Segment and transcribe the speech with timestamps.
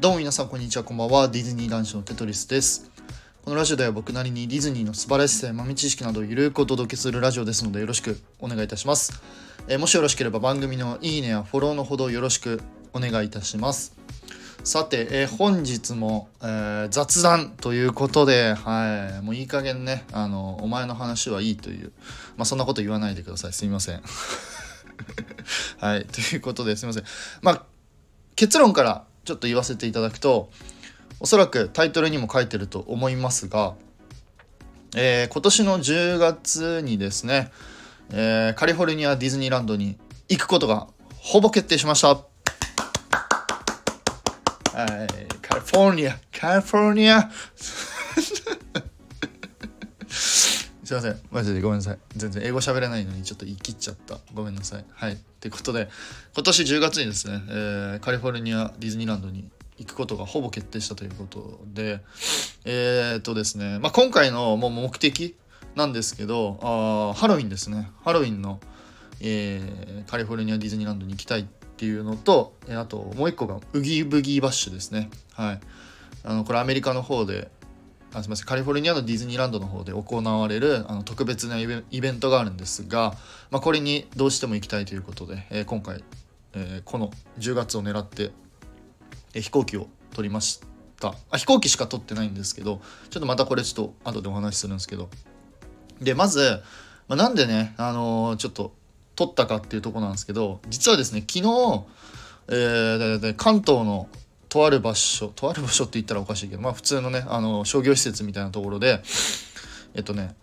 [0.00, 2.90] どうも皆さんこんにちはこんばんはディズニー男子のテトリスです
[3.44, 9.20] このラジオでは僕なりにディズニーの素晴らしさや豆知識などをゆるくお届けするラジオですのでよろしくお願いいたします、
[9.68, 12.62] えーもしよろしければ番組のいいねやフォローのほどよろしく
[12.94, 13.94] お願いいたします
[14.64, 21.92] さて、えー本日も、えー雑談ということで、はい、もういい加減ね、あの、お前の話はいいという、
[22.38, 23.52] まあそんなこと言わないでください。
[23.52, 24.02] すみません。
[25.78, 27.04] はい、ということですみません。
[27.42, 27.64] まあ、
[28.34, 30.50] 結論からちょっと言わせていただくと、
[31.20, 33.74] おそらくタイトルにも書いてると思いますが、
[34.96, 37.50] えー今年の10月にですね、
[38.10, 40.88] えーカリフォルニアディズニーランドに行くことが
[41.18, 42.08] ほぼ決定しました。
[42.08, 42.18] はい、
[45.42, 47.30] カリフォルニア、カリフォルニア。
[50.90, 51.98] すいません、マジでごめんなさい。
[52.16, 54.18] 全然英語喋れないのにちょっと言い切っちゃった。
[54.34, 54.84] ごめんなさい。
[54.90, 55.16] はい。
[55.38, 55.88] ということで、
[56.34, 62.00] 今年10月にですね、えーカリフォルニアディズニーランドに行くことがほぼ決定したということで、
[62.64, 65.36] えー、っとですね、まあ、今回のもう目的
[65.76, 67.88] なんですけど、あハロウィンですね。
[68.02, 68.58] ハロウィンの、
[69.20, 75.08] えーカリフォルニアディズニーランドに行きたいっていうのと、えあともう一個がウギブギバッシュですね。
[75.34, 75.60] はい。
[76.24, 77.48] あのこれアメリカの方で
[78.12, 83.14] あすみませんカリフォルニアのディズニーランドの方で行われるあの特別なイベントがあるんですが、
[83.50, 86.02] まあ、これにどうしても行きたいということで、えー今回、
[86.54, 88.32] えーこの10月を狙って、
[89.34, 90.60] えー飛行機を取りまし
[90.98, 91.14] た。
[91.30, 95.08] あ飛行機しか取ってないんですけどちょっとまたこれちょっと後でお話しするんですけど。
[96.00, 96.62] でまず、
[97.08, 98.72] まあ、なんでね、あのちょっと
[99.14, 101.84] 取ったかっていうとこなんですけど実はですね昨日、
[102.48, 104.08] えー関東の
[104.50, 109.00] とある場所とある場所って言ったらおかしいけどまあ普通のねあの商業施設みたいなところで
[109.94, 110.34] えっとね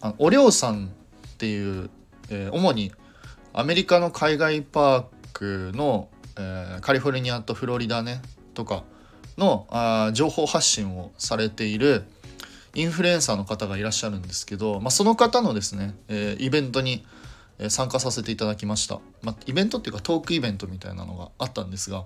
[0.00, 0.88] あおりょうさんっ
[1.36, 1.90] ていう、
[2.30, 2.90] えー主に
[3.52, 8.22] アメリカの海外パークの、えーカリフォルニアとフロリダね
[8.54, 8.82] とか
[9.36, 12.04] のあ情報発信をされている
[12.74, 17.04] インフルエンサーの方がいらっしゃるんですけど、まあ、その方のですね、えーイベントに
[17.68, 22.04] 参加させていただきました、まあ、イベントっていうかトークイベントみたいなのがあったんですが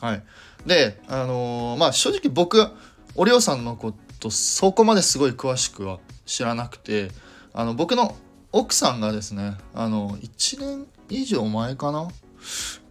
[0.00, 0.22] はい。
[0.66, 2.66] であのーまあ正直僕
[3.14, 7.10] おりょうさんのことそこまですごい詳しくは知らなくて
[7.52, 8.16] あの僕の
[8.52, 12.08] 奥さんがですねあの1年以上前かな？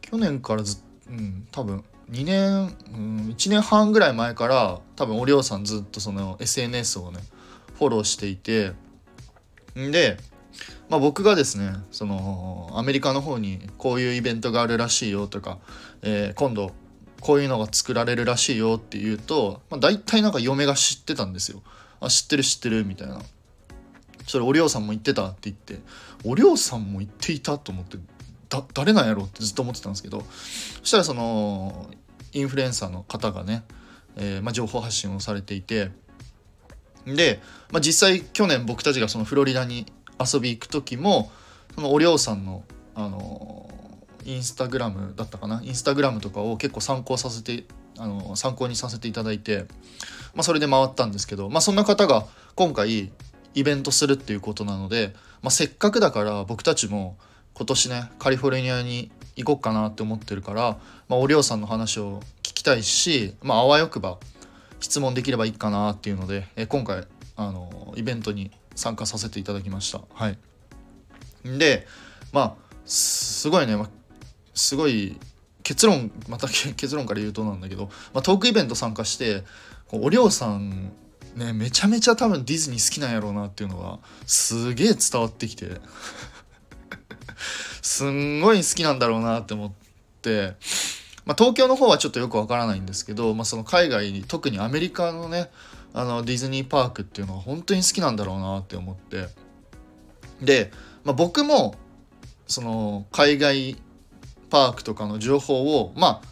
[0.02, 7.20] 去年からずっうん多分2年、うん、1年半ぐらい前から多分おりょうさんずっとその SNS をね
[7.78, 8.74] フォローしていて
[9.78, 10.18] んで
[10.88, 15.58] まあ、僕がですねそのアメリカの方にこういうイベントがあるらしいよとか、
[16.04, 16.72] えー今度
[17.24, 21.64] こういうのが作られるらしいよって言うと、まあ、大体なんか嫁が知ってたんですよ。
[22.02, 23.22] あ知ってる知ってるみたいな。
[24.28, 25.80] それおりょうさんも言ってたって言って
[26.26, 27.98] おりょうさんも言っていたと思って
[28.50, 31.90] だ誰なんやろってずっと思ってたんですけどそしたらその
[32.32, 33.64] インフルエンサーの方がね、
[34.16, 35.92] えーまあ、情報発信をされていて
[37.06, 37.42] で、
[37.72, 39.86] まあ、実際去年僕たちがそのフロリダに
[40.20, 41.32] 遊び行く時も
[41.76, 42.64] そのおりょうさんの、
[42.96, 43.70] あの
[44.26, 45.62] インスタグラムだったかな？
[45.64, 47.66] インスタグラムとかを結構参考させて、
[47.98, 49.66] あの参考にさせていただいて、
[50.34, 52.26] まあ、それで回ったんですけど、まあ、そんな方が
[52.56, 53.12] 今回
[53.54, 57.18] イベントするっていうことなので、まあ、せっかくだから僕たちも
[57.54, 64.18] 今年ねカリフォルニアに行こうかなって思ってるから、まあ、おりょうさんの話を聞きたいし、まあ、あわよくば
[64.80, 70.02] 質問できればいいかなっていうので、え今回あのイベントに参加させていただきました。
[70.14, 70.38] はい。
[71.46, 71.88] で
[72.32, 73.90] まあすごいね、まあ、
[74.54, 75.18] すごい
[75.64, 79.44] 結論また結論から言うとなんだけど、まあ、トークイベント参加して
[79.88, 80.92] こうおりょうさん
[81.36, 85.82] ねめちゃめちゃ多分ディズニー好きなんやろうなっていうのがすげえ伝わってきて
[87.82, 89.72] すんごい好きなんだろうなって思っ
[90.22, 90.56] て
[91.26, 95.50] まあ、東京の方はちょっとよくわからないんですけど、まあ、その海外に特にアメリカのね
[95.94, 99.28] あのディズニーパークっていうのは本当に好きなんだろうなって思って。
[100.42, 100.72] で、
[101.04, 101.76] まあ、僕も
[102.48, 103.78] その海外
[104.54, 106.28] パークとかの情報をまあ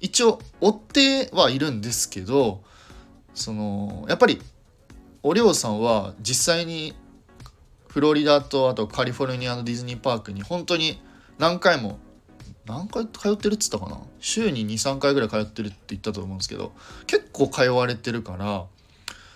[0.00, 2.64] 一応追ってはいるんですけど
[3.32, 4.42] そのやっぱり
[5.22, 6.96] おりょうさんは実際に
[7.86, 11.00] フロリダとあとカリフォルニアのディズニーパークに本当に
[11.38, 12.00] 何回も
[12.66, 13.98] 何回通ってるっつったかな？
[14.18, 16.72] 週に23回ぐらい通ってるって言ったと思うんですけど
[17.06, 18.64] 結構通われてるから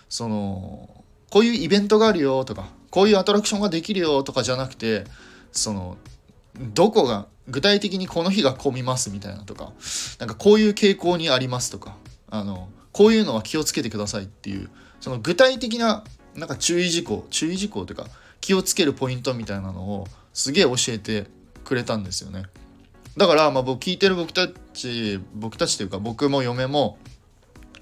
[0.08, 0.90] その
[1.30, 5.04] こういうイベントがあるよとかこういうアトラクションができるよとかじゃなくて
[5.52, 5.96] その
[6.58, 9.72] どこが具体的にこの日が混みますみたいなとか
[10.18, 11.96] なんかこういう傾向にありますとか
[12.30, 14.70] あのこういうのは気をつけてくださいっていう
[15.00, 16.04] その具体的な
[16.34, 18.06] なんか注意事項注意事項というか
[18.40, 21.26] 気をつけるポイントみたいなのをすげえ教えて
[21.64, 22.44] くれたんですよね。
[23.16, 26.98] だからまあ僕聞いてる僕たち僕たちというか僕も嫁も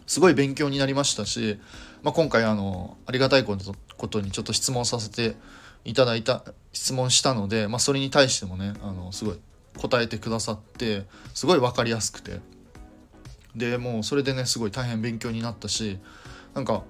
[0.06, 1.58] すごい勉強になりましたし、
[2.02, 5.36] まあ、今回あのありがたいことにちょっと質問させて
[5.84, 9.38] いただいた質問したので、まあ、それに対してもねあのすごい
[9.76, 12.40] 答えてくださってすごい分かりやすくて。
[13.56, 15.98] でもうそれでねすごい大変勉強になったし
[16.54, 16.84] なんか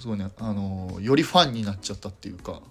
[0.00, 2.62] すごいねあのよりファンになっちゃったっていうか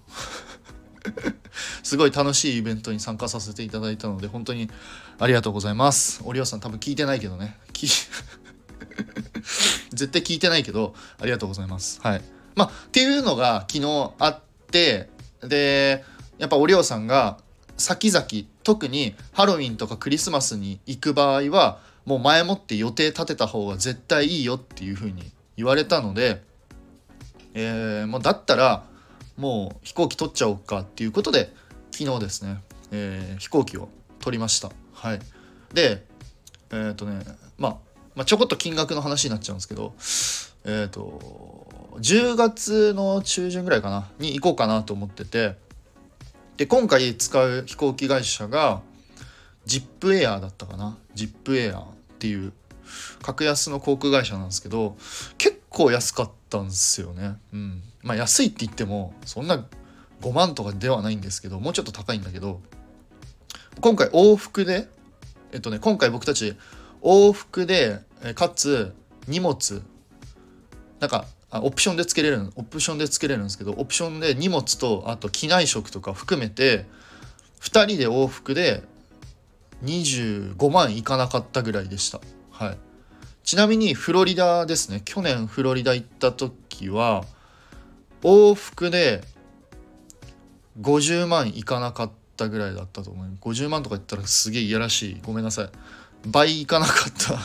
[1.82, 4.68] すごい楽しいイベントに参加させていただいたので本当に
[5.18, 6.20] ありがとうございます。
[6.24, 7.58] オリオさん多分聞いてないけどね。
[9.90, 12.00] 絶対聞いてないけどありがとうございます。
[12.02, 12.22] はい。
[12.54, 14.40] まあっていうのが昨日あっ
[14.70, 15.08] て
[15.48, 16.04] で
[16.38, 17.38] やっぱおりょうさんが
[17.76, 18.26] 先々
[18.62, 26.42] 特にハロウィンとかクリスマスに行く場合はもう前もって予定立てた方が絶対いいよっていう風に言われたので、
[27.54, 28.84] えー、もうだったら
[29.36, 31.52] もう飛行機取っちゃおうかっていうことで
[31.90, 32.62] 昨日ですね、
[32.92, 33.88] えー、飛行機を
[34.20, 34.70] 取りました。
[34.92, 35.20] はい。
[35.74, 36.04] で
[36.70, 37.24] えっ、ー、とね、
[37.58, 37.76] まあ、
[38.14, 39.94] まあちょこっと金額の話になっちゃうんですけど
[40.64, 41.65] えっ、ー、と
[42.00, 45.56] 10月の中旬ぐらいかなに行こうかなと思ってて。
[46.56, 48.80] で今回使う飛行機会社が
[49.66, 50.96] ジップエアーだったかな。
[51.14, 51.84] ジップエアーっ
[52.18, 52.52] ていう
[53.22, 54.96] 格安の航空会社なんですけど
[55.38, 57.36] 結構安かったんですよね。
[57.52, 59.66] うん、まあ安いって言ってもそんな
[60.22, 62.60] 5万とかではないんですけどもうちょっと高いんだけど
[63.80, 64.88] 今回往復で
[65.52, 66.56] えっとね今回僕たち
[67.02, 68.00] 往復で
[68.34, 68.94] かつ
[69.28, 69.82] 荷物
[71.00, 76.86] なんかあオプションでつけれるオプションでつけれるんですけどオプションで荷物とあと機内食とか含めて
[77.60, 78.82] 2人で往復で
[79.84, 82.20] 25万いかなかったぐらいでした。
[82.50, 82.78] はい、
[83.44, 85.02] ちなみにフロリダですね。
[85.04, 87.24] 去年フロリダ行った時は
[88.22, 89.22] 往復で
[90.80, 95.20] 50万いかなかったぐらいだったと思う50万とか言ったらすげえいやらしい。
[95.24, 95.70] ごめんなさい。
[96.26, 97.38] 倍いかなかった。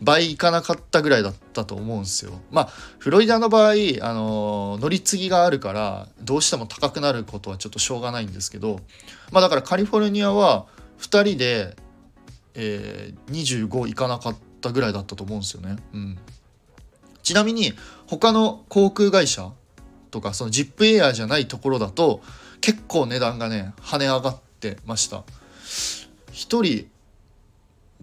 [0.00, 2.40] 倍いかなかったぐらいだったと思うんですよ。
[2.50, 2.64] まあ
[2.98, 8.80] フロリダの場合、あの乗り継ぎがあるからどうしても高くなることはちょっとしょうがないんですけど
[9.30, 10.66] まあだからカリフォルニアは
[11.00, 11.76] 2人で、
[12.54, 15.76] えー、25いかなかったぐらいだったと思うんですよね。
[15.92, 16.18] うん。
[17.22, 17.74] ちなみに
[18.06, 19.52] 他の航空会社
[20.10, 22.22] とかそのジップエアじゃないところだと
[22.60, 25.22] 結構値段がね跳ね上がってました。
[26.32, 26.88] 1人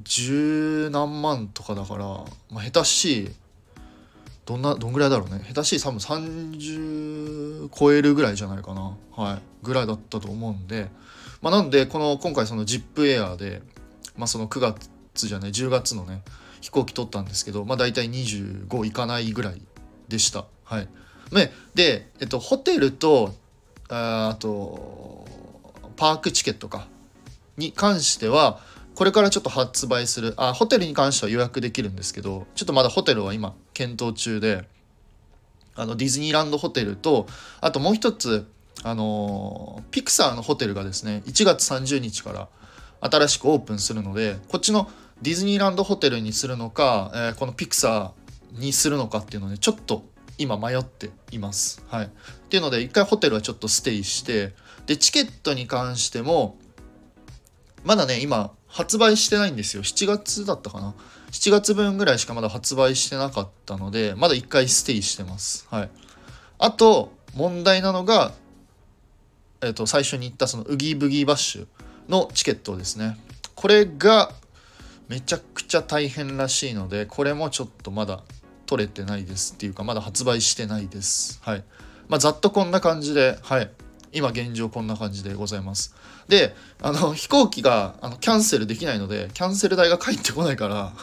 [0.04, 2.06] 十何万とかだから、
[2.52, 3.32] まあ、下手しい
[4.46, 5.44] どんなどんぐらいだろうね。
[5.46, 8.96] 下手しい多分30超えるぐらいじゃないかな。
[9.12, 9.42] はい。
[9.62, 10.88] ぐらいだったと思うんで。
[11.42, 13.62] まあなんでこの今回そのジップエアーで
[14.16, 16.22] まあその9月じゃない10月のね
[16.62, 19.62] 飛行機取ったんですけどまあ大体25いかないぐらい
[20.08, 20.46] でした。
[20.64, 20.88] はい。
[21.76, 23.36] で、えっと、ホテルと
[23.90, 25.26] あと
[25.98, 26.88] パークチケットか。
[27.58, 28.62] に関しては
[28.98, 34.68] これからちょっと発売するあホテルに関しては予約できるんですけどちょっとまだホテルは今検討中で
[35.76, 37.28] あのディズニーランドホテルと
[37.62, 38.48] あともう一つ
[38.84, 42.48] あのピクサーのホテルがですね1月30日から
[43.00, 44.90] 新しくオープンするのでこっちの
[45.22, 50.06] ディズニーランドホテルにするのか、えー、このピクサーにするのかっていうのでちょっと
[50.40, 51.86] 今迷っています。
[51.88, 52.10] はい、っ
[52.50, 54.56] ていうので一回ホテルはちょっとステイして
[54.88, 56.58] でチケットに関しても
[57.84, 59.82] まだね今発売してないんですよ。
[59.82, 60.94] 7月だったかな。
[61.32, 65.66] 7月分ぐらいしかまだ発売してなかったのでまだ1回ステイしてます。
[65.72, 65.90] はい。
[66.60, 68.34] あと問題なのが
[69.62, 71.68] えっ、ー、と最初に言ったそのウギーブギーバッシュ
[72.08, 73.18] のチケットですね。
[73.56, 74.32] これが
[75.10, 78.22] めちゃくちゃ大変らしいのでこれもちょっとまだ
[78.68, 81.40] 取れてないですっていうかまだ発売してないです。
[81.42, 81.64] はい。
[82.10, 83.72] まあざっとこんな感じではい。
[84.12, 85.96] 今現状こんな感じでございます
[86.28, 90.94] であの飛行機があのキャンセルできないのでキャンセル代が返ってこないから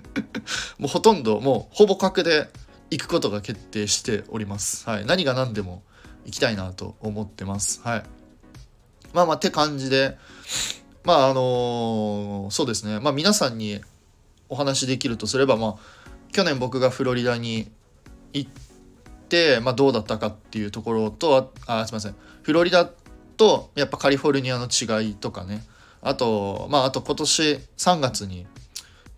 [0.78, 2.48] もうほとんどもうほぼ確で
[2.90, 4.88] 行くことが決定しております。
[4.88, 5.82] はい、何が何でも
[6.26, 7.80] 行きたいなと思ってます。
[7.82, 8.02] はい、
[9.14, 10.18] まあまあって感じで
[11.04, 13.80] まああのー、そうですねまあ皆さんに
[14.48, 15.76] お話しできるとすればまあ
[16.32, 17.70] 去年僕がフロリダに
[18.32, 18.71] 行って、
[19.62, 22.14] まあ、どうだったかっていうところとあすいません。
[22.42, 22.86] フロリダ
[23.36, 25.64] とやっぱカリフォルニアの違いとかね。
[26.00, 28.46] あとまああと今年3月に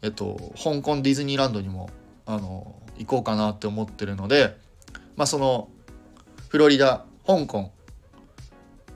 [0.02, 1.90] えっと香港ディズニーランドにも
[2.26, 4.56] あの行こうかなって思ってるので
[5.16, 5.68] まあその
[6.48, 7.72] フロリダ香港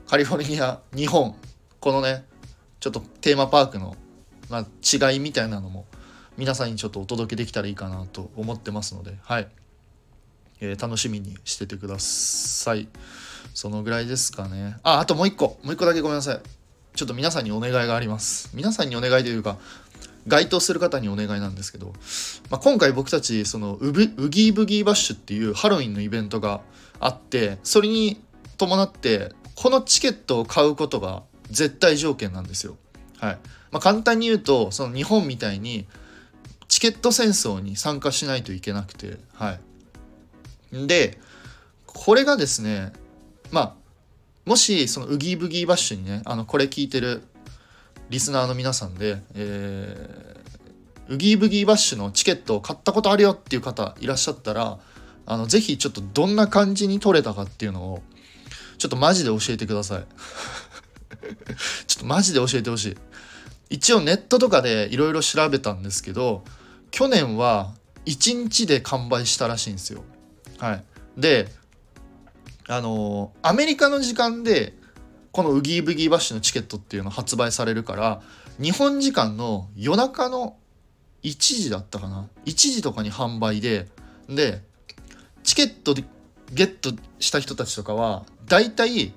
[0.07, 1.35] カリフォルニア日本
[1.79, 2.25] このね
[2.79, 3.95] ちょっとテーマパークの、
[4.49, 5.85] まあ、違いみたいなのも
[6.37, 9.47] 皆さんにちょっとお届けできたらいいかなと思ってますのではい、
[10.61, 12.87] えー、楽しみにしててください。
[13.53, 14.77] そのぐらいですかね。
[14.83, 15.59] あ、あともう一個。
[15.63, 16.41] もう一個だけごめんなさい。
[16.99, 19.57] ちょっと皆さんにお願いがあります皆さんにお願いというか
[20.27, 21.93] 該当する方にお願いなんですけど、
[22.49, 26.61] まあ、今回僕たちそのウブウギーブギーバッシュっていうハロウィンのイベントが
[26.99, 28.21] あってそれに
[28.57, 32.75] 伴ってこのチケットを買うことが絶対条件なんですよ。
[33.17, 33.37] はい
[33.71, 35.87] まあ、簡単に言うとその日本みたいに
[36.67, 39.59] チケット戦争に参加しないといけなくてはい
[40.71, 41.19] で
[41.85, 42.93] これがですね
[43.51, 43.73] まあ
[44.45, 47.23] もしそのウギーブギーバッシュにねあのこれ聞いてる
[48.09, 54.79] リスナーの皆さんで、えー、ウギーブギーバッシュのチケットを買ったことあるよっていう方いらっしゃったら
[55.25, 58.03] あのぜひちょっとどんな感じに撮れたかっていうのを
[58.79, 60.05] ちょっとマジで教えてください。
[61.85, 62.97] ちょっとマジで教えてほしい。
[63.69, 66.43] 一応ネットとかでいろいろ調べたんですけど
[66.89, 70.03] 去年は1日で完売したらしいんですよ。
[70.59, 70.83] はい。
[71.17, 71.47] で
[72.67, 74.73] あのアメリカの時間で
[75.31, 78.21] このウギーブギーバッシュのチケットっていうの発売されるから
[78.61, 80.57] 日本時間の夜中の
[81.23, 83.87] 1時だったかな？1時とかに販売で
[84.27, 84.61] で
[85.43, 86.03] チケットで
[86.53, 89.13] ゲットした人たちとかはだいたい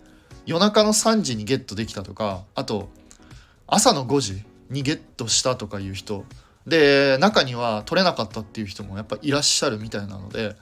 [0.46, 2.88] 夜中の3時にゲットできたとかあと
[3.66, 6.25] 朝の5時にゲットしたとかいう人。
[6.66, 10.54] で中には取れなかったっていう人もやっぱいらっしゃるみたいなので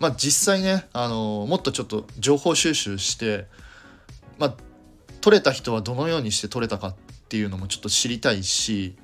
[0.00, 3.46] まあ、実際ね、あのもっとちょっと情報収集して、
[4.38, 4.54] まあ、
[5.20, 6.94] 取れた人はどのようにして取れたかっ
[7.28, 8.96] ていうのもちょっと知りたいし、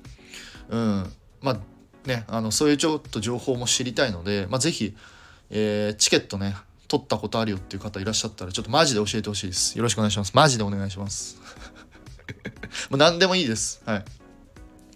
[0.71, 1.13] うん、
[1.43, 1.59] まあ
[2.09, 4.97] ね、あのそういうちょっと情報も知りたいので、まあ、ぜひ、
[5.51, 6.57] えー、チケットね、
[6.89, 9.77] 取ったことあるよっていう方いらっしゃったら、ちょっとマジで教えてほしいです。
[9.77, 10.33] よろしくお願いします。
[10.35, 11.39] マジでお願いします。
[12.89, 13.83] もう何でもいいです。
[13.85, 14.05] はい。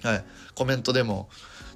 [0.03, 0.25] はい。
[0.55, 1.29] コメントでも、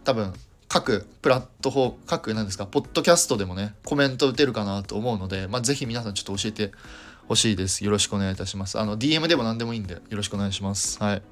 [0.05, 0.33] 多分、
[0.75, 6.73] 各プラットフォーム、各何ですか、ポッドキャストでもね、コメント打てるかなと思うので、まあ、ぜひ皆さんちょっと教えて
[7.29, 7.85] ほしいです。
[7.85, 8.81] よろしくお願いいたします。
[8.81, 11.01] あの、DM でも何でもいいんで、よろしくお願いします。
[11.01, 11.23] はい。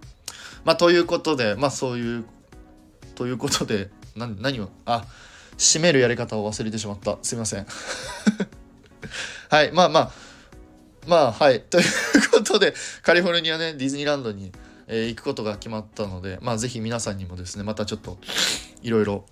[0.64, 2.24] まあ、ということで、まあ、そういう、
[3.16, 5.06] ということで、な何を、あ、
[5.58, 7.18] 締めるやり方を忘れてしまった。
[7.22, 7.66] すいません。
[9.50, 10.12] はい、まあまあ、
[11.08, 11.62] まあ、はい。
[11.68, 11.84] という
[12.30, 14.52] ことで、カリフォルニアね、ディズニーランドに、
[14.86, 18.18] えー、行くことが決まったので、まあ、ぜひ皆さんにもですね、またちょっと、
[18.82, 19.24] いろいろ、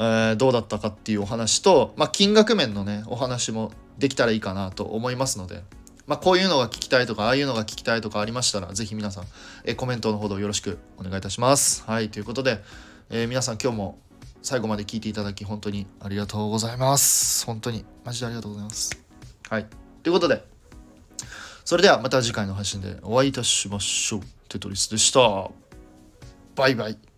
[0.00, 5.62] えー、どうだったかっていうお話と、まあ、金額面のねお話もできたらいいかなと思いますので、
[6.06, 9.24] まあ、こういうのが聞きたいとかああいうのが聞きたいとかありましたら是非皆さん、
[9.64, 11.84] えー、コメントのほどよろしくお願いいたします。
[11.86, 12.62] はいということで、
[13.10, 13.98] えー、皆さん今日も
[14.40, 17.44] 最後まで聞いていただき本当にありがとうございます。
[17.44, 18.98] 本当にマジでありがとうございます。
[19.50, 19.66] はい
[20.02, 20.42] ということで
[21.66, 24.20] それではまた次回の配信でお会いいたしましょう。
[24.48, 25.50] テトリスでした。
[26.56, 27.09] バイバイ。